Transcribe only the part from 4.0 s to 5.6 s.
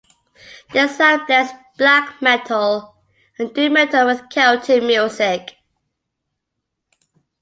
with Celtic music.